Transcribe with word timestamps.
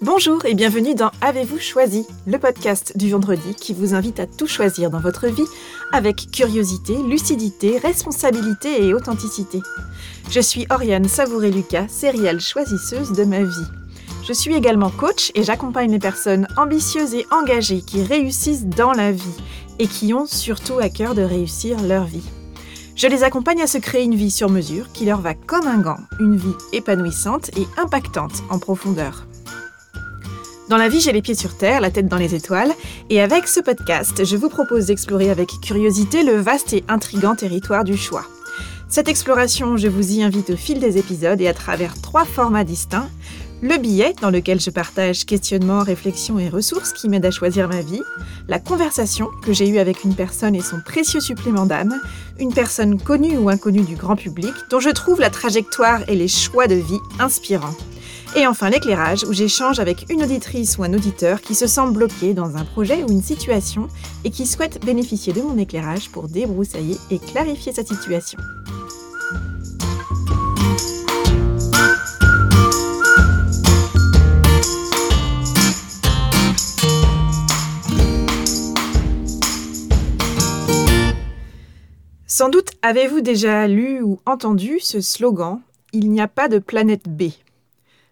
Bonjour 0.00 0.44
et 0.44 0.54
bienvenue 0.54 0.94
dans 0.94 1.10
Avez-vous 1.20 1.58
choisi, 1.58 2.06
le 2.26 2.38
podcast 2.38 2.96
du 2.96 3.10
vendredi 3.10 3.54
qui 3.54 3.72
vous 3.72 3.94
invite 3.94 4.20
à 4.20 4.26
tout 4.26 4.46
choisir 4.46 4.90
dans 4.90 5.00
votre 5.00 5.26
vie 5.26 5.46
avec 5.92 6.30
curiosité, 6.30 6.96
lucidité, 7.08 7.78
responsabilité 7.78 8.84
et 8.84 8.94
authenticité. 8.94 9.60
Je 10.30 10.40
suis 10.40 10.66
Oriane 10.70 11.08
Savouré-Lucas, 11.08 11.88
céréale 11.88 12.40
choisisseuse 12.40 13.12
de 13.12 13.24
ma 13.24 13.42
vie. 13.42 13.66
Je 14.24 14.32
suis 14.32 14.54
également 14.54 14.90
coach 14.90 15.32
et 15.34 15.42
j'accompagne 15.42 15.90
les 15.90 15.98
personnes 15.98 16.46
ambitieuses 16.56 17.14
et 17.14 17.26
engagées 17.30 17.82
qui 17.82 18.02
réussissent 18.02 18.66
dans 18.66 18.92
la 18.92 19.10
vie 19.10 19.22
et 19.78 19.86
qui 19.86 20.14
ont 20.14 20.26
surtout 20.26 20.78
à 20.78 20.88
cœur 20.88 21.14
de 21.14 21.22
réussir 21.22 21.80
leur 21.82 22.04
vie. 22.04 22.22
Je 22.94 23.06
les 23.06 23.24
accompagne 23.24 23.62
à 23.62 23.66
se 23.66 23.78
créer 23.78 24.04
une 24.04 24.14
vie 24.14 24.30
sur 24.30 24.50
mesure 24.50 24.92
qui 24.92 25.06
leur 25.06 25.20
va 25.20 25.34
comme 25.34 25.66
un 25.66 25.78
gant, 25.78 25.98
une 26.20 26.36
vie 26.36 26.54
épanouissante 26.72 27.50
et 27.56 27.66
impactante 27.78 28.42
en 28.50 28.58
profondeur. 28.58 29.26
Dans 30.68 30.76
la 30.76 30.88
vie, 30.88 31.00
j'ai 31.00 31.12
les 31.12 31.22
pieds 31.22 31.34
sur 31.34 31.56
terre, 31.56 31.80
la 31.80 31.90
tête 31.90 32.06
dans 32.06 32.16
les 32.16 32.34
étoiles, 32.34 32.72
et 33.10 33.20
avec 33.20 33.48
ce 33.48 33.60
podcast, 33.60 34.24
je 34.24 34.36
vous 34.36 34.48
propose 34.48 34.86
d'explorer 34.86 35.30
avec 35.30 35.48
curiosité 35.62 36.22
le 36.22 36.36
vaste 36.36 36.72
et 36.74 36.84
intrigant 36.88 37.34
territoire 37.34 37.84
du 37.84 37.96
choix. 37.96 38.24
Cette 38.88 39.08
exploration, 39.08 39.78
je 39.78 39.88
vous 39.88 40.12
y 40.12 40.22
invite 40.22 40.50
au 40.50 40.56
fil 40.56 40.78
des 40.78 40.98
épisodes 40.98 41.40
et 41.40 41.48
à 41.48 41.54
travers 41.54 42.00
trois 42.00 42.26
formats 42.26 42.64
distincts 42.64 43.08
le 43.62 43.78
billet, 43.78 44.12
dans 44.20 44.30
lequel 44.30 44.60
je 44.60 44.70
partage 44.70 45.24
questionnements, 45.24 45.84
réflexions 45.84 46.38
et 46.40 46.48
ressources 46.48 46.92
qui 46.92 47.08
m'aident 47.08 47.26
à 47.26 47.30
choisir 47.30 47.68
ma 47.68 47.80
vie, 47.80 48.02
la 48.48 48.58
conversation 48.58 49.28
que 49.44 49.52
j'ai 49.52 49.68
eue 49.68 49.78
avec 49.78 50.02
une 50.02 50.16
personne 50.16 50.56
et 50.56 50.60
son 50.60 50.80
précieux 50.80 51.20
supplément 51.20 51.64
d'âme, 51.64 51.94
une 52.40 52.52
personne 52.52 53.00
connue 53.00 53.38
ou 53.38 53.48
inconnue 53.48 53.82
du 53.82 53.94
grand 53.94 54.16
public, 54.16 54.52
dont 54.68 54.80
je 54.80 54.90
trouve 54.90 55.20
la 55.20 55.30
trajectoire 55.30 56.00
et 56.08 56.16
les 56.16 56.26
choix 56.28 56.66
de 56.66 56.74
vie 56.74 56.98
inspirants. 57.20 57.74
Et 58.34 58.46
enfin 58.46 58.68
l'éclairage, 58.68 59.24
où 59.24 59.32
j'échange 59.32 59.78
avec 59.78 60.06
une 60.10 60.24
auditrice 60.24 60.76
ou 60.78 60.82
un 60.82 60.92
auditeur 60.92 61.40
qui 61.40 61.54
se 61.54 61.68
sent 61.68 61.90
bloqué 61.92 62.34
dans 62.34 62.56
un 62.56 62.64
projet 62.64 63.04
ou 63.04 63.12
une 63.12 63.22
situation 63.22 63.88
et 64.24 64.30
qui 64.30 64.46
souhaite 64.46 64.84
bénéficier 64.84 65.32
de 65.32 65.42
mon 65.42 65.56
éclairage 65.56 66.10
pour 66.10 66.28
débroussailler 66.28 66.96
et 67.10 67.18
clarifier 67.18 67.72
sa 67.72 67.84
situation. 67.84 68.38
Sans 82.42 82.48
doute 82.48 82.72
avez-vous 82.82 83.20
déjà 83.20 83.68
lu 83.68 84.02
ou 84.02 84.18
entendu 84.26 84.80
ce 84.80 85.00
slogan 85.00 85.60
Il 85.92 86.10
n'y 86.10 86.20
a 86.20 86.26
pas 86.26 86.48
de 86.48 86.58
planète 86.58 87.08
B. 87.08 87.30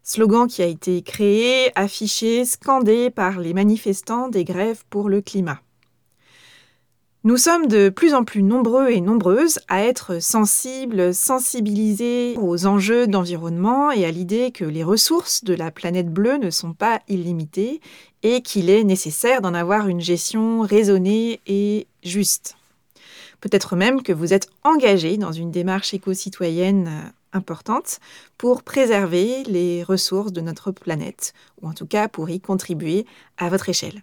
Slogan 0.05 0.47
qui 0.47 0.63
a 0.63 0.67
été 0.67 1.03
créé, 1.03 1.77
affiché, 1.77 2.45
scandé 2.45 3.11
par 3.11 3.41
les 3.41 3.55
manifestants 3.55 4.29
des 4.29 4.45
grèves 4.45 4.85
pour 4.89 5.09
le 5.09 5.21
climat. 5.21 5.59
Nous 7.25 7.39
sommes 7.39 7.67
de 7.67 7.89
plus 7.89 8.15
en 8.15 8.23
plus 8.23 8.45
nombreux 8.45 8.91
et 8.91 9.01
nombreuses 9.01 9.59
à 9.67 9.83
être 9.83 10.23
sensibles, 10.23 11.13
sensibilisés 11.13 12.37
aux 12.41 12.67
enjeux 12.67 13.09
d'environnement 13.09 13.91
et 13.91 14.05
à 14.05 14.13
l'idée 14.13 14.53
que 14.53 14.65
les 14.65 14.85
ressources 14.85 15.43
de 15.43 15.55
la 15.55 15.73
planète 15.73 16.09
bleue 16.09 16.39
ne 16.39 16.51
sont 16.51 16.73
pas 16.73 17.01
illimitées 17.09 17.81
et 18.23 18.43
qu'il 18.43 18.71
est 18.71 18.85
nécessaire 18.85 19.41
d'en 19.41 19.55
avoir 19.55 19.89
une 19.89 20.01
gestion 20.01 20.61
raisonnée 20.61 21.41
et 21.49 21.89
juste. 22.05 22.55
Peut-être 23.41 23.77
même 23.77 24.03
que 24.03 24.13
vous 24.13 24.33
êtes 24.33 24.49
engagé 24.65 25.17
dans 25.17 25.33
une 25.33 25.51
démarche 25.51 25.95
éco-citoyenne 25.95 26.89
euh, 26.89 27.09
importante 27.33 28.01
pour 28.39 28.63
préserver 28.63 29.45
les 29.45 29.83
ressources 29.83 30.33
de 30.33 30.41
notre 30.41 30.73
planète, 30.73 31.33
ou 31.63 31.69
en 31.69 31.73
tout 31.73 31.87
cas 31.87 32.09
pour 32.09 32.29
y 32.31 32.41
contribuer 32.41 33.07
à 33.39 33.49
votre 33.49 33.69
échelle. 33.69 34.03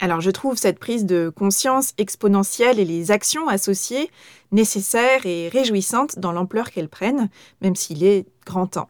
Alors 0.00 0.20
je 0.20 0.30
trouve 0.30 0.56
cette 0.56 0.80
prise 0.80 1.06
de 1.06 1.32
conscience 1.34 1.94
exponentielle 1.96 2.80
et 2.80 2.84
les 2.84 3.12
actions 3.12 3.46
associées 3.46 4.10
nécessaires 4.50 5.26
et 5.26 5.48
réjouissantes 5.48 6.18
dans 6.18 6.32
l'ampleur 6.32 6.72
qu'elles 6.72 6.88
prennent, 6.88 7.30
même 7.60 7.76
s'il 7.76 8.02
est 8.02 8.26
grand 8.44 8.66
temps. 8.66 8.88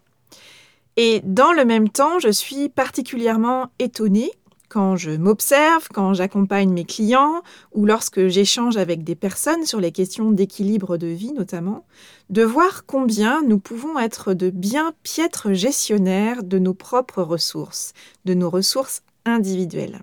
Et 0.97 1.21
dans 1.25 1.53
le 1.53 1.65
même 1.65 1.89
temps, 1.89 2.19
je 2.19 2.31
suis 2.31 2.69
particulièrement 2.69 3.69
étonnée 3.79 4.31
quand 4.73 4.97
je 4.97 5.11
m'observe, 5.11 5.89
quand 5.93 6.15
j'accompagne 6.15 6.73
mes 6.73 6.87
clients 6.87 7.43
ou 7.75 7.85
lorsque 7.85 8.29
j'échange 8.29 8.79
avec 8.79 9.05
des 9.05 9.15
personnes 9.15 9.67
sur 9.67 9.81
les 9.81 9.93
questions 9.93 10.31
d'équilibre 10.31 10.97
de 10.97 11.09
vie 11.09 11.33
notamment, 11.33 11.85
de 12.31 12.43
voir 12.43 12.87
combien 12.87 13.43
nous 13.43 13.59
pouvons 13.59 13.99
être 13.99 14.33
de 14.33 14.49
bien 14.49 14.95
piètres 15.03 15.53
gestionnaires 15.53 16.43
de 16.43 16.59
nos 16.59 16.73
propres 16.73 17.23
ressources, 17.23 17.93
de 18.25 18.33
nos 18.33 18.49
ressources 18.49 19.03
individuelles. 19.27 20.01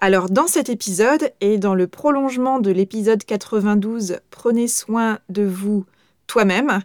Alors 0.00 0.30
dans 0.30 0.46
cet 0.46 0.70
épisode 0.70 1.30
et 1.42 1.58
dans 1.58 1.74
le 1.74 1.86
prolongement 1.86 2.60
de 2.60 2.70
l'épisode 2.70 3.22
92 3.22 4.16
Prenez 4.30 4.66
soin 4.66 5.18
de 5.28 5.42
vous 5.42 5.84
toi-même, 6.26 6.80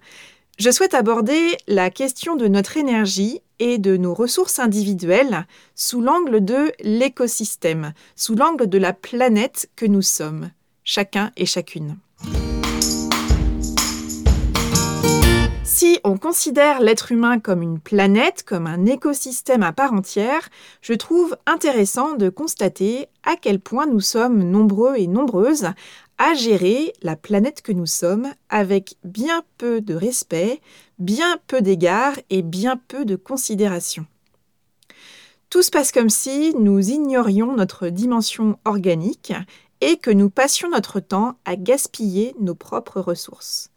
je 0.59 0.71
souhaite 0.71 0.93
aborder 0.93 1.57
la 1.67 1.89
question 1.89 2.35
de 2.35 2.47
notre 2.47 2.75
énergie 2.75 3.39
et 3.59 3.77
de 3.77 3.95
nos 3.95 4.13
ressources 4.13 4.59
individuelles 4.59 5.47
sous 5.73 6.01
l'angle 6.01 6.43
de 6.43 6.73
l'écosystème, 6.81 7.93
sous 8.15 8.35
l'angle 8.35 8.67
de 8.67 8.77
la 8.77 8.91
planète 8.91 9.69
que 9.77 9.85
nous 9.85 10.01
sommes, 10.01 10.51
chacun 10.83 11.31
et 11.37 11.45
chacune. 11.45 11.97
Si 15.79 15.97
on 16.03 16.17
considère 16.17 16.81
l'être 16.81 17.13
humain 17.13 17.39
comme 17.39 17.61
une 17.61 17.79
planète, 17.79 18.43
comme 18.43 18.67
un 18.67 18.85
écosystème 18.85 19.63
à 19.63 19.71
part 19.71 19.93
entière, 19.93 20.49
je 20.81 20.91
trouve 20.91 21.37
intéressant 21.45 22.15
de 22.15 22.27
constater 22.27 23.07
à 23.23 23.37
quel 23.37 23.61
point 23.61 23.85
nous 23.85 24.01
sommes 24.01 24.43
nombreux 24.43 24.97
et 24.97 25.07
nombreuses 25.07 25.69
à 26.17 26.33
gérer 26.33 26.91
la 27.01 27.15
planète 27.15 27.61
que 27.61 27.71
nous 27.71 27.85
sommes 27.85 28.27
avec 28.49 28.97
bien 29.05 29.41
peu 29.57 29.79
de 29.79 29.95
respect, 29.95 30.59
bien 30.97 31.37
peu 31.47 31.61
d'égard 31.61 32.19
et 32.29 32.41
bien 32.41 32.75
peu 32.89 33.05
de 33.05 33.15
considération. 33.15 34.05
Tout 35.49 35.61
se 35.61 35.71
passe 35.71 35.93
comme 35.93 36.09
si 36.09 36.53
nous 36.59 36.89
ignorions 36.89 37.55
notre 37.55 37.87
dimension 37.87 38.59
organique 38.65 39.31
et 39.79 39.95
que 39.95 40.11
nous 40.11 40.29
passions 40.29 40.71
notre 40.71 40.99
temps 40.99 41.37
à 41.45 41.55
gaspiller 41.55 42.35
nos 42.37 42.53
propres 42.53 42.99
ressources. 42.99 43.71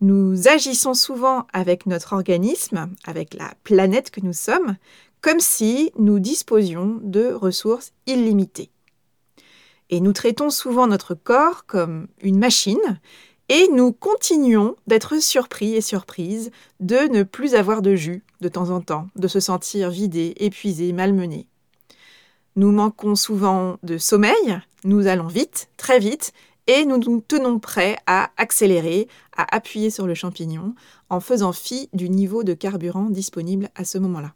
Nous 0.00 0.48
agissons 0.48 0.94
souvent 0.94 1.46
avec 1.52 1.84
notre 1.84 2.14
organisme, 2.14 2.88
avec 3.04 3.34
la 3.34 3.52
planète 3.64 4.10
que 4.10 4.20
nous 4.20 4.32
sommes, 4.32 4.76
comme 5.20 5.40
si 5.40 5.92
nous 5.98 6.18
disposions 6.18 6.98
de 7.02 7.32
ressources 7.32 7.92
illimitées. 8.06 8.70
Et 9.90 10.00
nous 10.00 10.12
traitons 10.12 10.48
souvent 10.50 10.86
notre 10.86 11.14
corps 11.14 11.66
comme 11.66 12.06
une 12.22 12.38
machine 12.38 13.00
et 13.50 13.68
nous 13.68 13.92
continuons 13.92 14.76
d'être 14.86 15.20
surpris 15.20 15.74
et 15.74 15.80
surprises 15.80 16.50
de 16.78 17.12
ne 17.12 17.24
plus 17.24 17.54
avoir 17.54 17.82
de 17.82 17.94
jus 17.94 18.22
de 18.40 18.48
temps 18.48 18.70
en 18.70 18.80
temps, 18.80 19.08
de 19.16 19.28
se 19.28 19.40
sentir 19.40 19.90
vidé, 19.90 20.34
épuisé, 20.38 20.92
malmené. 20.92 21.46
Nous 22.56 22.72
manquons 22.72 23.16
souvent 23.16 23.76
de 23.82 23.98
sommeil, 23.98 24.60
nous 24.84 25.08
allons 25.08 25.26
vite, 25.26 25.68
très 25.76 25.98
vite, 25.98 26.32
et 26.70 26.84
nous 26.84 26.98
nous 26.98 27.20
tenons 27.20 27.58
prêts 27.58 27.96
à 28.06 28.30
accélérer, 28.36 29.08
à 29.36 29.56
appuyer 29.56 29.90
sur 29.90 30.06
le 30.06 30.14
champignon, 30.14 30.76
en 31.08 31.18
faisant 31.18 31.52
fi 31.52 31.88
du 31.92 32.08
niveau 32.08 32.44
de 32.44 32.54
carburant 32.54 33.10
disponible 33.10 33.70
à 33.74 33.84
ce 33.84 33.98
moment-là. 33.98 34.34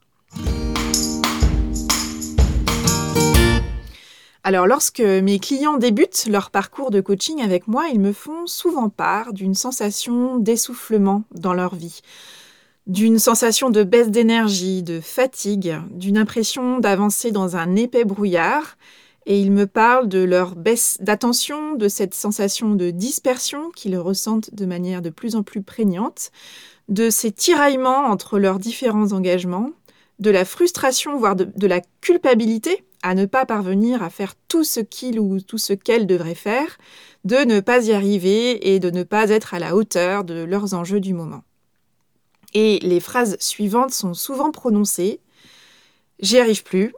Alors 4.43 4.67
lorsque 4.67 4.99
mes 4.99 5.39
clients 5.39 5.77
débutent 5.77 6.27
leur 6.27 6.51
parcours 6.51 6.91
de 6.91 7.01
coaching 7.01 7.41
avec 7.41 7.69
moi, 7.69 7.87
ils 7.93 8.01
me 8.01 8.13
font 8.13 8.49
souvent 8.49 8.89
part 8.89 9.33
d'une 9.33 9.55
sensation 9.55 10.37
d'essoufflement 10.37 11.23
dans 11.31 11.55
leur 11.55 11.77
vie, 11.77 12.01
d'une 12.89 13.21
sensation 13.21 13.71
de 13.71 13.85
baisse 13.85 14.11
d'énergie, 14.11 14.83
de 14.83 15.01
fatigue, 15.01 15.77
d'une 15.93 16.19
impression 16.19 16.81
d'avancer 16.81 17.31
dans 17.31 17.57
un 17.57 17.77
épais 17.77 18.05
brouillard, 18.05 18.77
et 19.27 19.41
ils 19.41 19.53
me 19.53 19.67
parlent 19.67 20.09
de 20.09 20.23
leur 20.23 20.55
baisse 20.55 20.99
d'attention, 21.01 21.75
de 21.75 21.89
cette 21.89 22.15
sensation 22.15 22.75
de 22.75 22.91
dispersion 22.91 23.71
qu'ils 23.71 23.97
ressentent 23.99 24.55
de 24.55 24.67
manière 24.67 25.03
de 25.03 25.11
plus 25.11 25.35
en 25.37 25.43
plus 25.43 25.63
prégnante, 25.63 26.31
de 26.89 27.11
ces 27.11 27.33
tiraillements 27.33 28.07
entre 28.07 28.39
leurs 28.39 28.59
différents 28.59 29.13
engagements, 29.13 29.71
de 30.19 30.31
la 30.31 30.45
frustration, 30.45 31.19
voire 31.19 31.37
de, 31.37 31.67
la 31.67 31.81
culpabilité 32.01 32.85
à 33.03 33.15
ne 33.15 33.27
pas 33.27 33.47
parvenir 33.47 34.03
à 34.03 34.11
faire 34.11 34.35
tout 34.49 34.65
ce 34.65 34.81
qu'il 34.81 35.19
ou 35.19 35.41
tout 35.41 35.59
ce 35.59 35.73
qu'elle 35.73 36.07
devrait 36.07 36.35
faire, 36.35 36.79
de 37.25 37.37
ne 37.37 37.61
pas 37.61 37.87
y 37.87 37.93
arriver 37.93 38.75
et 38.75 38.79
de 38.79 38.91
ne 38.91 39.03
pas 39.03 39.31
être 39.31 39.55
à 39.55 39.59
la 39.59 39.75
hauteur 39.75 40.25
de 40.25 40.45
leurs 40.45 40.75
enjeux 40.75 41.01
du 41.01 41.15
moment. 41.15 41.43
Et 42.55 42.79
les 42.81 43.01
phrases 43.01 43.37
suivantes 43.41 43.93
sont 43.93 44.15
souvent 44.15 44.53
prononcées 44.53 45.21
J'y 46.21 46.39
arrive 46.39 46.63
plus, 46.63 46.95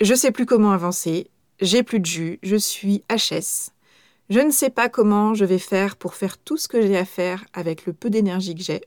je 0.00 0.14
sais 0.14 0.30
plus 0.30 0.46
comment 0.46 0.72
avancer, 0.72 1.30
j'ai 1.60 1.82
plus 1.82 2.00
de 2.00 2.06
jus, 2.06 2.38
je 2.42 2.56
suis 2.56 3.04
HS, 3.10 3.72
je 4.28 4.40
ne 4.40 4.50
sais 4.50 4.70
pas 4.70 4.88
comment 4.88 5.34
je 5.34 5.44
vais 5.44 5.58
faire 5.58 5.96
pour 5.96 6.14
faire 6.14 6.36
tout 6.36 6.56
ce 6.56 6.66
que 6.66 6.82
j'ai 6.82 6.96
à 6.96 7.04
faire 7.04 7.44
avec 7.52 7.86
le 7.86 7.92
peu 7.92 8.10
d'énergie 8.10 8.56
que 8.56 8.62
j'ai, 8.62 8.82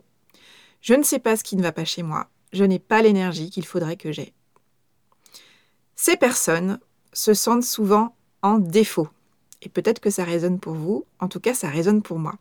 Je 0.82 0.94
ne 0.94 1.04
sais 1.04 1.20
pas 1.20 1.38
ce 1.38 1.44
qui 1.44 1.56
ne 1.56 1.62
va 1.62 1.72
pas 1.72 1.86
chez 1.86 2.04
moi. 2.04 2.28
Je 2.52 2.64
n'ai 2.66 2.80
pas 2.80 3.02
l'énergie 3.02 3.50
qu'il 3.50 3.66
faudrait 3.66 3.96
que 3.96 4.12
j'aie. 4.12 4.34
Ces 5.96 6.18
personnes 6.18 6.80
se 7.14 7.34
sentent 7.34 7.64
souvent 7.64 8.16
en 8.42 8.60
défaut. 8.60 9.08
Et 9.62 9.70
peut-être 9.70 10.00
que 10.00 10.10
ça 10.10 10.24
résonne 10.24 10.60
pour 10.60 10.74
vous, 10.74 11.06
en 11.20 11.28
tout 11.28 11.40
cas 11.40 11.54
ça 11.54 11.70
résonne 11.70 12.02
pour 12.02 12.20
moi. 12.20 12.36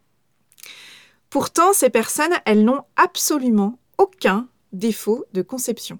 Pourtant, 1.30 1.72
ces 1.72 1.90
personnes, 1.90 2.34
elles 2.46 2.64
n'ont 2.64 2.84
absolument 2.96 3.78
aucun 3.98 4.48
défaut 4.72 5.24
de 5.34 5.42
conception. 5.42 5.98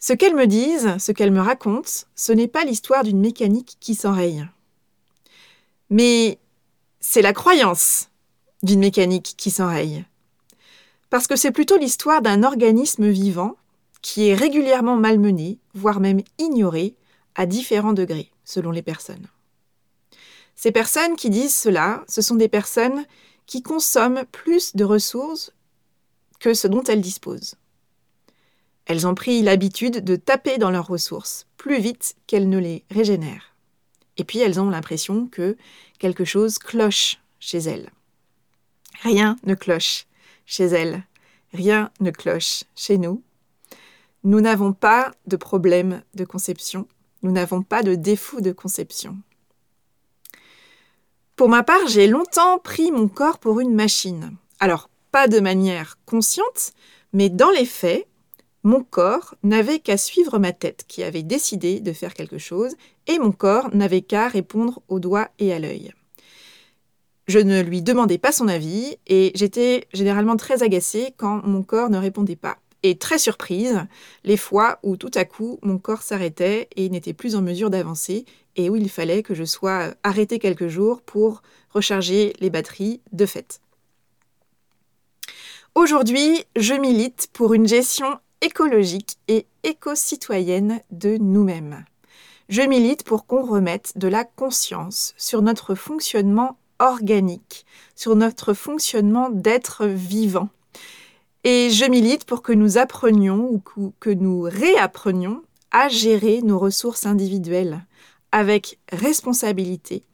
Ce 0.00 0.14
qu'elles 0.14 0.34
me 0.34 0.46
disent, 0.46 0.96
ce 0.98 1.12
qu'elles 1.12 1.30
me 1.30 1.42
racontent, 1.42 1.90
ce 2.16 2.32
n'est 2.32 2.48
pas 2.48 2.64
l'histoire 2.64 3.04
d'une 3.04 3.20
mécanique 3.20 3.76
qui 3.80 3.94
s'enraye. 3.94 4.46
Mais 5.90 6.38
c'est 7.00 7.20
la 7.20 7.34
croyance 7.34 8.08
d'une 8.62 8.80
mécanique 8.80 9.34
qui 9.36 9.50
s'enraye. 9.50 10.04
Parce 11.10 11.26
que 11.26 11.36
c'est 11.36 11.50
plutôt 11.50 11.76
l'histoire 11.76 12.22
d'un 12.22 12.44
organisme 12.44 13.08
vivant 13.08 13.56
qui 14.00 14.28
est 14.28 14.34
régulièrement 14.34 14.96
malmené, 14.96 15.58
voire 15.74 16.00
même 16.00 16.22
ignoré, 16.38 16.94
à 17.34 17.44
différents 17.44 17.92
degrés, 17.92 18.30
selon 18.44 18.70
les 18.70 18.82
personnes. 18.82 19.26
Ces 20.56 20.72
personnes 20.72 21.16
qui 21.16 21.28
disent 21.28 21.56
cela, 21.56 22.04
ce 22.08 22.22
sont 22.22 22.36
des 22.36 22.48
personnes 22.48 23.04
qui 23.44 23.62
consomment 23.62 24.24
plus 24.32 24.74
de 24.76 24.84
ressources 24.84 25.52
que 26.38 26.54
ce 26.54 26.68
dont 26.68 26.82
elles 26.84 27.00
disposent. 27.00 27.56
Elles 28.86 29.06
ont 29.06 29.14
pris 29.14 29.42
l'habitude 29.42 30.04
de 30.04 30.16
taper 30.16 30.58
dans 30.58 30.70
leurs 30.70 30.88
ressources 30.88 31.46
plus 31.56 31.80
vite 31.80 32.16
qu'elles 32.26 32.48
ne 32.48 32.58
les 32.58 32.84
régénèrent. 32.90 33.54
Et 34.16 34.24
puis 34.24 34.38
elles 34.38 34.60
ont 34.60 34.70
l'impression 34.70 35.26
que 35.26 35.56
quelque 35.98 36.24
chose 36.24 36.58
cloche 36.58 37.18
chez 37.38 37.58
elles. 37.58 37.90
Rien 39.02 39.36
ne 39.44 39.54
cloche 39.54 40.06
chez 40.44 40.64
elles. 40.64 41.02
Rien 41.52 41.90
ne 42.00 42.10
cloche 42.10 42.64
chez 42.76 42.98
nous. 42.98 43.22
Nous 44.24 44.40
n'avons 44.40 44.72
pas 44.72 45.12
de 45.26 45.36
problème 45.36 46.02
de 46.14 46.24
conception. 46.24 46.86
Nous 47.22 47.32
n'avons 47.32 47.62
pas 47.62 47.82
de 47.82 47.94
défaut 47.94 48.40
de 48.40 48.52
conception. 48.52 49.16
Pour 51.36 51.48
ma 51.48 51.62
part, 51.62 51.86
j'ai 51.88 52.06
longtemps 52.06 52.58
pris 52.58 52.90
mon 52.90 53.08
corps 53.08 53.38
pour 53.38 53.60
une 53.60 53.74
machine. 53.74 54.36
Alors, 54.58 54.90
pas 55.10 55.26
de 55.26 55.40
manière 55.40 55.98
consciente, 56.04 56.72
mais 57.14 57.30
dans 57.30 57.50
les 57.50 57.64
faits, 57.64 58.06
mon 58.62 58.82
corps 58.82 59.34
n'avait 59.42 59.78
qu'à 59.78 59.96
suivre 59.96 60.38
ma 60.38 60.52
tête 60.52 60.84
qui 60.86 61.02
avait 61.02 61.22
décidé 61.22 61.80
de 61.80 61.92
faire 61.92 62.14
quelque 62.14 62.38
chose, 62.38 62.74
et 63.06 63.18
mon 63.18 63.32
corps 63.32 63.74
n'avait 63.74 64.02
qu'à 64.02 64.28
répondre 64.28 64.82
au 64.88 65.00
doigt 65.00 65.30
et 65.38 65.52
à 65.52 65.58
l'œil. 65.58 65.92
Je 67.26 67.38
ne 67.38 67.60
lui 67.62 67.80
demandais 67.80 68.18
pas 68.18 68.32
son 68.32 68.48
avis, 68.48 68.96
et 69.06 69.32
j'étais 69.34 69.86
généralement 69.92 70.36
très 70.36 70.62
agacée 70.62 71.14
quand 71.16 71.46
mon 71.46 71.62
corps 71.62 71.90
ne 71.90 71.98
répondait 71.98 72.36
pas 72.36 72.58
et 72.82 72.96
très 72.96 73.18
surprise 73.18 73.86
les 74.24 74.36
fois 74.36 74.78
où 74.82 74.96
tout 74.96 75.10
à 75.14 75.24
coup 75.24 75.58
mon 75.62 75.78
corps 75.78 76.02
s'arrêtait 76.02 76.68
et 76.76 76.88
n'était 76.88 77.12
plus 77.12 77.36
en 77.36 77.42
mesure 77.42 77.70
d'avancer 77.70 78.24
et 78.56 78.70
où 78.70 78.76
il 78.76 78.88
fallait 78.88 79.22
que 79.22 79.34
je 79.34 79.44
sois 79.44 79.94
arrêtée 80.02 80.38
quelques 80.38 80.68
jours 80.68 81.02
pour 81.02 81.42
recharger 81.70 82.32
les 82.40 82.50
batteries 82.50 83.00
de 83.12 83.26
fait. 83.26 83.60
Aujourd'hui, 85.74 86.44
je 86.56 86.74
milite 86.74 87.28
pour 87.32 87.54
une 87.54 87.68
gestion 87.68 88.18
écologique 88.40 89.18
et 89.28 89.46
éco-citoyenne 89.62 90.80
de 90.90 91.16
nous-mêmes. 91.16 91.84
Je 92.48 92.62
milite 92.62 93.04
pour 93.04 93.26
qu'on 93.26 93.44
remette 93.44 93.92
de 93.96 94.08
la 94.08 94.24
conscience 94.24 95.14
sur 95.16 95.42
notre 95.42 95.74
fonctionnement 95.74 96.58
organique, 96.78 97.66
sur 97.94 98.16
notre 98.16 98.54
fonctionnement 98.54 99.30
d'être 99.30 99.86
vivant 99.86 100.48
et 101.44 101.70
je 101.70 101.86
milite 101.86 102.24
pour 102.24 102.42
que 102.42 102.52
nous 102.52 102.76
apprenions 102.76 103.50
ou 103.76 103.92
que 103.98 104.10
nous 104.10 104.42
réapprenions 104.42 105.42
à 105.70 105.88
gérer 105.88 106.42
nos 106.42 106.58
ressources 106.58 107.06
individuelles 107.06 107.86
avec 108.32 108.78
responsabilité 108.92 110.04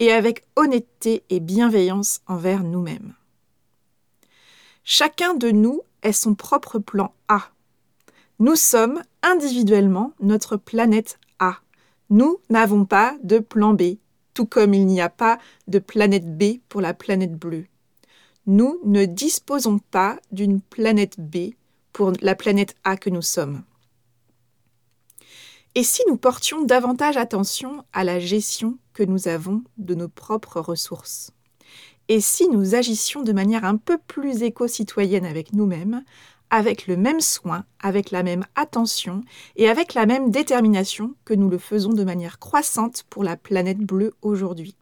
et 0.00 0.12
avec 0.12 0.44
honnêteté 0.56 1.22
et 1.30 1.38
bienveillance 1.38 2.20
envers 2.26 2.64
nous-mêmes. 2.64 3.14
Chacun 4.82 5.34
de 5.34 5.50
nous 5.50 5.82
est 6.02 6.12
son 6.12 6.34
propre 6.34 6.80
plan 6.80 7.14
A. 7.28 7.50
Nous 8.42 8.56
sommes 8.56 9.02
individuellement 9.22 10.12
notre 10.20 10.58
planète 10.58 11.18
A. 11.38 11.60
Nous 12.10 12.40
n'avons 12.50 12.84
pas 12.84 13.16
de 13.22 13.38
plan 13.38 13.72
B, 13.72 13.96
tout 14.34 14.44
comme 14.44 14.74
il 14.74 14.84
n'y 14.84 15.00
a 15.00 15.08
pas 15.08 15.38
de 15.68 15.78
planète 15.78 16.36
B 16.36 16.58
pour 16.68 16.82
la 16.82 16.92
planète 16.92 17.34
bleue 17.34 17.64
nous 18.46 18.80
ne 18.84 19.04
disposons 19.04 19.78
pas 19.78 20.18
d'une 20.32 20.60
planète 20.60 21.18
B 21.18 21.54
pour 21.92 22.12
la 22.20 22.34
planète 22.34 22.74
A 22.84 22.96
que 22.96 23.10
nous 23.10 23.22
sommes. 23.22 23.62
Et 25.74 25.84
si 25.84 26.02
nous 26.08 26.16
portions 26.16 26.62
davantage 26.62 27.16
attention 27.16 27.84
à 27.92 28.04
la 28.04 28.18
gestion 28.18 28.78
que 28.92 29.02
nous 29.02 29.28
avons 29.28 29.62
de 29.78 29.94
nos 29.94 30.08
propres 30.08 30.60
ressources? 30.60 31.30
Et 32.08 32.20
si 32.20 32.48
nous 32.48 32.74
agissions 32.74 33.22
de 33.22 33.32
manière 33.32 33.64
un 33.64 33.76
peu 33.76 33.96
plus 33.96 34.42
éco-citoyenne 34.42 35.24
avec 35.24 35.52
nous-mêmes, 35.52 36.04
avec 36.52 36.86
le 36.86 36.98
même 36.98 37.20
soin, 37.20 37.64
avec 37.80 38.10
la 38.10 38.22
même 38.22 38.44
attention 38.56 39.24
et 39.56 39.70
avec 39.70 39.94
la 39.94 40.04
même 40.04 40.30
détermination 40.30 41.14
que 41.24 41.32
nous 41.32 41.48
le 41.48 41.56
faisons 41.56 41.94
de 41.94 42.04
manière 42.04 42.38
croissante 42.38 43.04
pour 43.08 43.24
la 43.24 43.38
planète 43.38 43.78
bleue 43.78 44.12
aujourd'hui. 44.20 44.76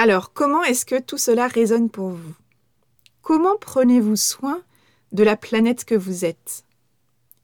Alors, 0.00 0.32
comment 0.32 0.64
est-ce 0.64 0.84
que 0.84 1.00
tout 1.00 1.16
cela 1.16 1.46
résonne 1.46 1.88
pour 1.88 2.10
vous? 2.10 2.34
Comment 3.22 3.56
prenez-vous 3.58 4.16
soin 4.16 4.60
de 5.12 5.22
la 5.22 5.36
planète 5.36 5.84
que 5.84 5.94
vous 5.94 6.24
êtes? 6.24 6.64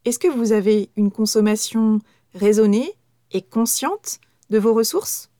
Est-ce 0.04 0.18
que 0.18 0.26
vous 0.26 0.50
avez 0.50 0.90
une 0.96 1.12
consommation 1.12 2.00
raisonnée 2.34 2.92
et 3.30 3.42
consciente 3.42 4.18
de 4.50 4.58
vos 4.58 4.74
ressources? 4.74 5.30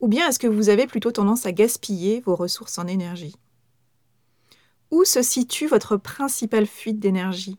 Ou 0.00 0.08
bien 0.08 0.28
est-ce 0.28 0.38
que 0.38 0.46
vous 0.46 0.70
avez 0.70 0.86
plutôt 0.86 1.12
tendance 1.12 1.44
à 1.44 1.52
gaspiller 1.52 2.20
vos 2.20 2.36
ressources 2.36 2.78
en 2.78 2.86
énergie? 2.86 3.36
Où 4.90 5.04
se 5.04 5.22
situe 5.22 5.66
votre 5.66 5.96
principale 5.96 6.66
fuite 6.66 6.98
d'énergie? 6.98 7.58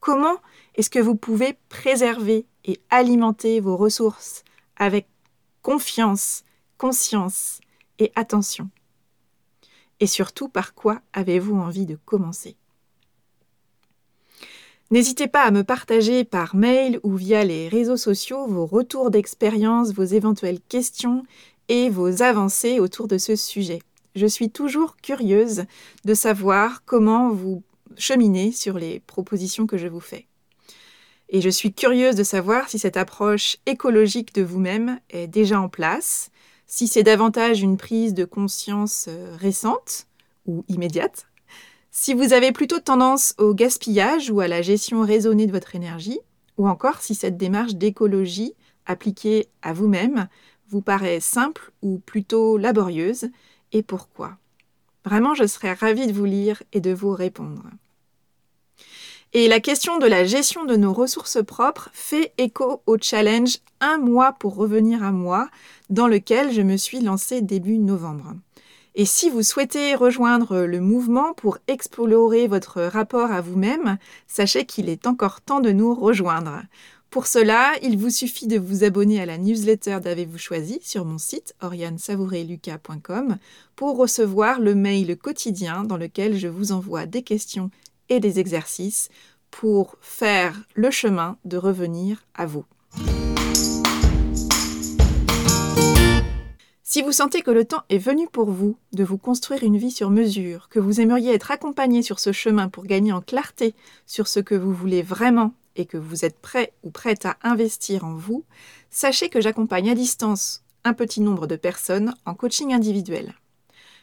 Comment 0.00 0.36
est-ce 0.74 0.90
que 0.90 0.98
vous 0.98 1.16
pouvez 1.16 1.58
préserver 1.68 2.46
et 2.64 2.80
alimenter 2.90 3.60
vos 3.60 3.76
ressources 3.76 4.42
avec 4.76 5.06
confiance, 5.62 6.44
conscience 6.78 7.60
et 7.98 8.12
attention? 8.14 8.70
Et 10.00 10.06
surtout, 10.06 10.48
par 10.48 10.74
quoi 10.74 11.00
avez-vous 11.12 11.56
envie 11.56 11.86
de 11.86 11.98
commencer? 12.04 12.56
N'hésitez 14.90 15.26
pas 15.26 15.42
à 15.42 15.50
me 15.50 15.64
partager 15.64 16.24
par 16.24 16.54
mail 16.54 17.00
ou 17.02 17.16
via 17.16 17.44
les 17.44 17.68
réseaux 17.68 17.96
sociaux 17.96 18.46
vos 18.46 18.66
retours 18.66 19.10
d'expérience, 19.10 19.92
vos 19.92 20.04
éventuelles 20.04 20.60
questions 20.60 21.24
et 21.68 21.90
vos 21.90 22.22
avancées 22.22 22.78
autour 22.78 23.08
de 23.08 23.18
ce 23.18 23.34
sujet. 23.34 23.80
Je 24.16 24.26
suis 24.26 24.48
toujours 24.48 24.96
curieuse 24.96 25.66
de 26.06 26.14
savoir 26.14 26.84
comment 26.86 27.28
vous 27.28 27.62
cheminez 27.98 28.50
sur 28.50 28.78
les 28.78 29.00
propositions 29.00 29.66
que 29.66 29.76
je 29.76 29.88
vous 29.88 30.00
fais. 30.00 30.26
Et 31.28 31.42
je 31.42 31.50
suis 31.50 31.74
curieuse 31.74 32.16
de 32.16 32.24
savoir 32.24 32.70
si 32.70 32.78
cette 32.78 32.96
approche 32.96 33.58
écologique 33.66 34.34
de 34.34 34.42
vous-même 34.42 35.00
est 35.10 35.26
déjà 35.26 35.60
en 35.60 35.68
place, 35.68 36.30
si 36.66 36.88
c'est 36.88 37.02
davantage 37.02 37.60
une 37.60 37.76
prise 37.76 38.14
de 38.14 38.24
conscience 38.24 39.06
euh, 39.08 39.36
récente 39.36 40.06
ou 40.46 40.64
immédiate, 40.68 41.26
si 41.90 42.14
vous 42.14 42.32
avez 42.32 42.52
plutôt 42.52 42.80
tendance 42.80 43.34
au 43.36 43.52
gaspillage 43.52 44.30
ou 44.30 44.40
à 44.40 44.48
la 44.48 44.62
gestion 44.62 45.02
raisonnée 45.02 45.46
de 45.46 45.52
votre 45.52 45.74
énergie, 45.74 46.20
ou 46.56 46.66
encore 46.68 47.02
si 47.02 47.14
cette 47.14 47.36
démarche 47.36 47.74
d'écologie 47.74 48.54
appliquée 48.86 49.48
à 49.60 49.74
vous-même 49.74 50.28
vous 50.68 50.80
paraît 50.80 51.20
simple 51.20 51.70
ou 51.82 51.98
plutôt 51.98 52.56
laborieuse, 52.56 53.28
et 53.76 53.82
pourquoi. 53.82 54.38
Vraiment, 55.04 55.34
je 55.34 55.46
serais 55.46 55.74
ravie 55.74 56.06
de 56.06 56.12
vous 56.12 56.24
lire 56.24 56.62
et 56.72 56.80
de 56.80 56.92
vous 56.92 57.10
répondre. 57.10 57.64
Et 59.34 59.48
la 59.48 59.60
question 59.60 59.98
de 59.98 60.06
la 60.06 60.24
gestion 60.24 60.64
de 60.64 60.76
nos 60.76 60.94
ressources 60.94 61.44
propres 61.44 61.90
fait 61.92 62.32
écho 62.38 62.82
au 62.86 62.96
challenge 62.98 63.58
Un 63.80 63.98
mois 63.98 64.32
pour 64.32 64.56
revenir 64.56 65.04
à 65.04 65.12
moi, 65.12 65.48
dans 65.90 66.08
lequel 66.08 66.52
je 66.52 66.62
me 66.62 66.78
suis 66.78 67.00
lancée 67.00 67.42
début 67.42 67.78
novembre. 67.78 68.34
Et 68.94 69.04
si 69.04 69.28
vous 69.28 69.42
souhaitez 69.42 69.94
rejoindre 69.94 70.60
le 70.60 70.80
mouvement 70.80 71.34
pour 71.34 71.58
explorer 71.68 72.46
votre 72.46 72.80
rapport 72.80 73.30
à 73.30 73.42
vous-même, 73.42 73.98
sachez 74.26 74.64
qu'il 74.64 74.88
est 74.88 75.06
encore 75.06 75.42
temps 75.42 75.60
de 75.60 75.70
nous 75.70 75.94
rejoindre. 75.94 76.62
Pour 77.10 77.26
cela, 77.26 77.72
il 77.82 77.96
vous 77.96 78.10
suffit 78.10 78.46
de 78.46 78.58
vous 78.58 78.84
abonner 78.84 79.20
à 79.20 79.26
la 79.26 79.38
newsletter 79.38 80.00
d'Avez-vous 80.02 80.38
choisi 80.38 80.80
sur 80.82 81.04
mon 81.04 81.18
site 81.18 81.54
oriansavoureluca.com 81.62 83.38
pour 83.74 83.96
recevoir 83.96 84.60
le 84.60 84.74
mail 84.74 85.16
quotidien 85.16 85.84
dans 85.84 85.96
lequel 85.96 86.36
je 86.36 86.48
vous 86.48 86.72
envoie 86.72 87.06
des 87.06 87.22
questions 87.22 87.70
et 88.08 88.20
des 88.20 88.38
exercices 88.38 89.08
pour 89.50 89.96
faire 90.00 90.62
le 90.74 90.90
chemin 90.90 91.38
de 91.44 91.56
revenir 91.56 92.24
à 92.34 92.44
vous. 92.44 92.64
Si 96.82 97.02
vous 97.02 97.12
sentez 97.12 97.42
que 97.42 97.50
le 97.50 97.64
temps 97.64 97.82
est 97.88 97.98
venu 97.98 98.28
pour 98.28 98.50
vous 98.50 98.78
de 98.92 99.04
vous 99.04 99.18
construire 99.18 99.64
une 99.64 99.76
vie 99.76 99.90
sur 99.90 100.08
mesure, 100.08 100.68
que 100.68 100.78
vous 100.78 101.00
aimeriez 101.00 101.32
être 101.34 101.50
accompagné 101.50 102.02
sur 102.02 102.18
ce 102.18 102.32
chemin 102.32 102.68
pour 102.68 102.84
gagner 102.84 103.12
en 103.12 103.20
clarté 103.20 103.74
sur 104.06 104.28
ce 104.28 104.40
que 104.40 104.54
vous 104.54 104.72
voulez 104.72 105.02
vraiment 105.02 105.52
et 105.76 105.86
que 105.86 105.96
vous 105.96 106.24
êtes 106.24 106.38
prêt 106.38 106.72
ou 106.82 106.90
prête 106.90 107.26
à 107.26 107.36
investir 107.42 108.04
en 108.04 108.14
vous, 108.14 108.44
sachez 108.90 109.28
que 109.28 109.40
j'accompagne 109.40 109.90
à 109.90 109.94
distance 109.94 110.62
un 110.84 110.94
petit 110.94 111.20
nombre 111.20 111.46
de 111.46 111.56
personnes 111.56 112.14
en 112.24 112.34
coaching 112.34 112.72
individuel. 112.72 113.34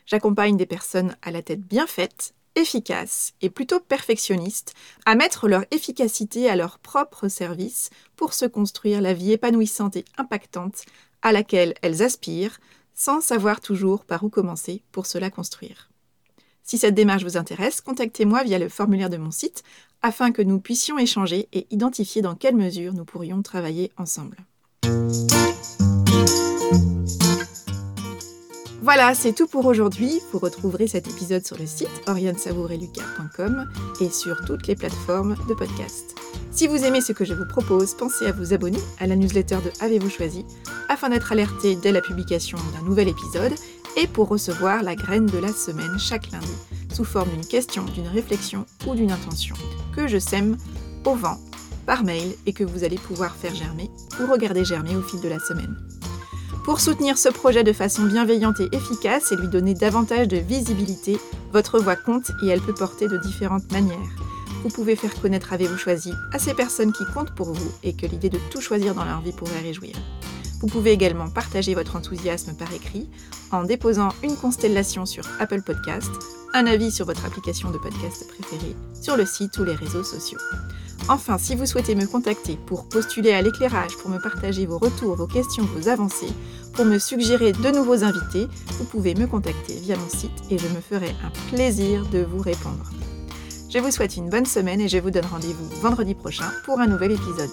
J'accompagne 0.05 0.57
des 0.57 0.65
personnes 0.65 1.15
à 1.21 1.31
la 1.31 1.41
tête 1.41 1.61
bien 1.61 1.87
faite, 1.87 2.33
efficaces 2.55 3.33
et 3.41 3.49
plutôt 3.49 3.79
perfectionnistes 3.79 4.73
à 5.05 5.15
mettre 5.15 5.47
leur 5.47 5.65
efficacité 5.71 6.49
à 6.49 6.55
leur 6.55 6.79
propre 6.79 7.27
service 7.27 7.89
pour 8.15 8.33
se 8.33 8.45
construire 8.45 9.01
la 9.01 9.13
vie 9.13 9.31
épanouissante 9.31 9.95
et 9.95 10.05
impactante 10.17 10.85
à 11.21 11.31
laquelle 11.31 11.73
elles 11.81 12.03
aspirent 12.03 12.59
sans 12.93 13.21
savoir 13.21 13.59
toujours 13.61 14.05
par 14.05 14.23
où 14.23 14.29
commencer 14.29 14.83
pour 14.91 15.05
cela 15.05 15.29
construire. 15.29 15.89
Si 16.63 16.77
cette 16.77 16.95
démarche 16.95 17.23
vous 17.23 17.37
intéresse, 17.37 17.81
contactez-moi 17.81 18.43
via 18.43 18.59
le 18.59 18.69
formulaire 18.69 19.09
de 19.09 19.17
mon 19.17 19.31
site 19.31 19.63
afin 20.03 20.31
que 20.31 20.41
nous 20.41 20.59
puissions 20.59 20.99
échanger 20.99 21.47
et 21.53 21.65
identifier 21.71 22.21
dans 22.21 22.35
quelle 22.35 22.55
mesure 22.55 22.93
nous 22.93 23.05
pourrions 23.05 23.41
travailler 23.41 23.91
ensemble. 23.97 24.37
Voilà, 28.83 29.15
c'est 29.15 29.31
tout 29.31 29.47
pour 29.47 29.65
aujourd'hui. 29.65 30.19
Vous 30.33 30.39
retrouverez 30.39 30.87
cet 30.87 31.07
épisode 31.07 31.45
sur 31.45 31.57
le 31.57 31.65
site 31.65 31.89
orionsavoureluca.com 32.05 33.69
et 34.01 34.09
sur 34.09 34.43
toutes 34.45 34.67
les 34.67 34.75
plateformes 34.75 35.37
de 35.47 35.53
podcast. 35.53 36.15
Si 36.51 36.67
vous 36.67 36.83
aimez 36.83 36.99
ce 36.99 37.13
que 37.13 37.23
je 37.23 37.33
vous 37.33 37.47
propose, 37.47 37.95
pensez 37.95 38.25
à 38.25 38.33
vous 38.33 38.53
abonner 38.53 38.79
à 38.99 39.07
la 39.07 39.15
newsletter 39.15 39.59
de 39.63 39.71
Avez-vous 39.81 40.09
choisi 40.09 40.45
afin 40.89 41.09
d'être 41.09 41.31
alerté 41.31 41.77
dès 41.77 41.93
la 41.93 42.01
publication 42.01 42.57
d'un 42.75 42.85
nouvel 42.85 43.07
épisode 43.07 43.53
et 43.95 44.05
pour 44.05 44.27
recevoir 44.27 44.83
la 44.83 44.95
graine 44.95 45.27
de 45.27 45.37
la 45.37 45.53
semaine 45.53 45.97
chaque 45.97 46.31
lundi 46.31 46.53
sous 46.93 47.05
forme 47.05 47.29
d'une 47.29 47.45
question, 47.45 47.85
d'une 47.85 48.07
réflexion 48.07 48.65
ou 48.85 48.95
d'une 48.95 49.11
intention 49.11 49.55
que 49.95 50.07
je 50.07 50.17
sème 50.17 50.57
au 51.05 51.15
vent 51.15 51.37
par 51.85 52.03
mail 52.03 52.33
et 52.45 52.53
que 52.53 52.63
vous 52.63 52.83
allez 52.83 52.97
pouvoir 52.97 53.35
faire 53.35 53.53
germer 53.53 53.89
ou 54.21 54.31
regarder 54.31 54.63
germer 54.63 54.95
au 54.95 55.01
fil 55.01 55.21
de 55.21 55.27
la 55.27 55.39
semaine. 55.39 55.75
Pour 56.63 56.79
soutenir 56.79 57.17
ce 57.17 57.27
projet 57.27 57.65
de 57.65 57.73
façon 57.73 58.03
bienveillante 58.03 58.61
et 58.61 58.69
efficace 58.71 59.31
et 59.31 59.35
lui 59.35 59.49
donner 59.49 59.73
davantage 59.73 60.29
de 60.29 60.37
visibilité, 60.37 61.19
votre 61.51 61.79
voix 61.79 61.97
compte 61.97 62.31
et 62.41 62.47
elle 62.47 62.61
peut 62.61 62.73
porter 62.73 63.09
de 63.09 63.17
différentes 63.17 63.69
manières. 63.73 63.97
Vous 64.63 64.69
pouvez 64.69 64.95
faire 64.95 65.13
connaître 65.19 65.51
Avez-vous 65.51 65.77
choisi 65.77 66.13
à 66.31 66.39
ces 66.39 66.53
personnes 66.53 66.93
qui 66.93 67.03
comptent 67.13 67.35
pour 67.35 67.51
vous 67.51 67.71
et 67.83 67.93
que 67.93 68.05
l'idée 68.05 68.29
de 68.29 68.39
tout 68.49 68.61
choisir 68.61 68.95
dans 68.95 69.03
leur 69.03 69.19
vie 69.19 69.33
pourrait 69.33 69.59
réjouir. 69.61 69.93
Vous 70.61 70.67
pouvez 70.67 70.91
également 70.91 71.29
partager 71.29 71.75
votre 71.75 71.97
enthousiasme 71.97 72.53
par 72.53 72.73
écrit 72.73 73.09
en 73.51 73.65
déposant 73.65 74.09
une 74.23 74.37
constellation 74.37 75.05
sur 75.05 75.25
Apple 75.41 75.61
Podcast, 75.61 76.09
un 76.53 76.65
avis 76.67 76.91
sur 76.91 77.05
votre 77.05 77.25
application 77.25 77.71
de 77.71 77.77
podcast 77.77 78.27
préférée, 78.27 78.75
sur 79.01 79.17
le 79.17 79.25
site 79.25 79.57
ou 79.57 79.63
les 79.63 79.75
réseaux 79.75 80.03
sociaux. 80.03 80.39
Enfin, 81.09 81.37
si 81.37 81.55
vous 81.55 81.65
souhaitez 81.65 81.95
me 81.95 82.05
contacter 82.05 82.57
pour 82.65 82.87
postuler 82.87 83.33
à 83.33 83.41
l'éclairage, 83.41 83.97
pour 83.97 84.09
me 84.09 84.19
partager 84.19 84.65
vos 84.65 84.77
retours, 84.77 85.15
vos 85.15 85.27
questions, 85.27 85.65
vos 85.65 85.89
avancées, 85.89 86.31
pour 86.73 86.85
me 86.85 86.97
suggérer 86.97 87.51
de 87.51 87.71
nouveaux 87.71 88.03
invités, 88.03 88.47
vous 88.77 88.85
pouvez 88.85 89.13
me 89.15 89.27
contacter 89.27 89.75
via 89.75 89.97
mon 89.97 90.09
site 90.09 90.31
et 90.49 90.57
je 90.57 90.67
me 90.67 90.79
ferai 90.79 91.15
un 91.23 91.31
plaisir 91.49 92.05
de 92.07 92.19
vous 92.19 92.41
répondre. 92.41 92.89
Je 93.69 93.79
vous 93.79 93.91
souhaite 93.91 94.17
une 94.17 94.29
bonne 94.29 94.45
semaine 94.45 94.81
et 94.81 94.87
je 94.87 94.99
vous 94.99 95.11
donne 95.11 95.25
rendez-vous 95.25 95.67
vendredi 95.81 96.13
prochain 96.13 96.45
pour 96.63 96.79
un 96.79 96.87
nouvel 96.87 97.11
épisode. 97.11 97.49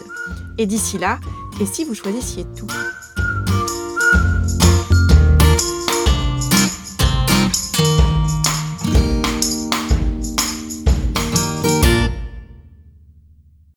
Et 0.59 0.67
d'ici 0.67 0.99
là, 0.99 1.19
et 1.61 1.67
si 1.67 1.85
vous 1.85 1.95
choisissiez 1.95 2.45
tout? 2.57 2.67